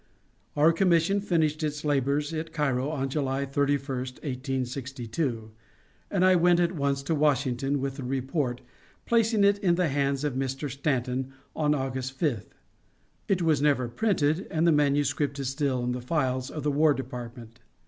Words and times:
Our 0.55 0.73
commission 0.73 1.21
finished 1.21 1.61
its 1.61 1.85
labors 1.85 2.33
at 2.33 2.51
Cairo 2.51 2.89
on 2.89 3.07
July 3.07 3.45
31, 3.45 3.97
1862, 3.99 5.51
and 6.09 6.25
I 6.25 6.35
went 6.35 6.59
at 6.59 6.71
once 6.71 7.03
to 7.03 7.13
Washington 7.13 7.79
with 7.79 7.97
the 7.97 8.03
report, 8.03 8.61
placing 9.05 9.43
it 9.43 9.59
in 9.59 9.75
the 9.75 9.89
hands 9.89 10.23
of 10.23 10.33
Mr. 10.33 10.71
Stanton 10.71 11.33
on 11.55 11.75
August 11.75 12.19
5th. 12.19 12.47
It 13.27 13.43
was 13.43 13.61
never 13.61 13.87
printed, 13.87 14.47
and 14.49 14.65
the 14.65 14.71
manuscript 14.71 15.37
is 15.37 15.49
still 15.49 15.83
in 15.83 15.91
the 15.91 16.01
files 16.01 16.49
of 16.49 16.63
the 16.63 16.71
War 16.71 16.95
Department. 16.95 17.59